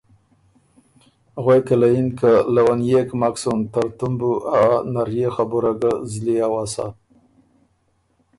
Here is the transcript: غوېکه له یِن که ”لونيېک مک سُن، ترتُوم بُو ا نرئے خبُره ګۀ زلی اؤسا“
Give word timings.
غوېکه 1.43 1.75
له 1.81 1.87
یِن 1.93 2.07
که 2.19 2.31
”لونيېک 2.53 3.09
مک 3.19 3.35
سُن، 3.41 3.59
ترتُوم 3.71 4.13
بُو 4.19 4.31
ا 4.59 4.61
نرئے 4.93 5.27
خبُره 5.35 5.73
ګۀ 5.81 5.91
زلی 6.11 6.35
اؤسا“ 6.47 6.87